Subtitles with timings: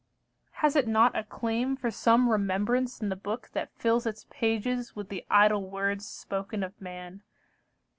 [0.63, 4.95] Has it not A claim for some remembrance in the book That fills its pages
[4.95, 7.21] with the idle words Spoken of man?